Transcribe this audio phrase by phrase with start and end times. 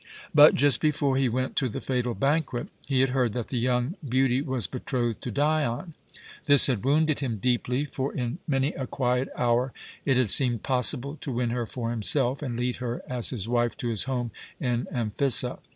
[0.33, 3.93] But, just before he went to the fatal banquet, he had heard that the young
[4.03, 5.93] beauty was betrothed to Dion.
[6.47, 9.71] This had wounded him deeply; for in many a quiet hour
[10.03, 13.77] it had seemed possible to win her for himself and lead her as his wife
[13.77, 15.59] to his home in Amphissa.